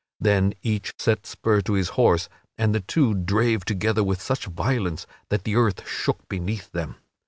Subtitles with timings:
[0.19, 5.05] Then each set spur to his horse and the two drave together with such violence
[5.29, 6.95] that the earth shook beneath them.